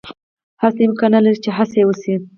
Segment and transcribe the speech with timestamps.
[0.61, 2.13] هر څه امکان لری چی هڅه یی وشی